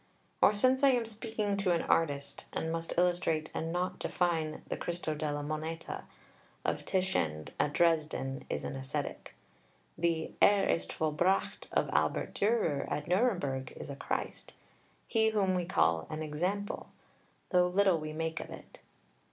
[0.41, 4.75] Or, since I am speaking to an artist and must illustrate and not define, the
[4.75, 6.05] "Cristo della Moneta"
[6.65, 9.35] of Titian at Dresden is an ascetic.
[9.95, 14.53] The "Er ist vollbracht" of Albert Dürer at Nuremberg is a Christ
[15.07, 16.87] he whom we call an example,
[17.51, 18.79] though little we make of it.